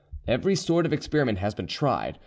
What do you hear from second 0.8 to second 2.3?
of experiment has been tried.